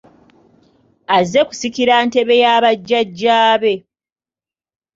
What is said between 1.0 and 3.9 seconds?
Azze kusikira ntebe ya bajjajja be.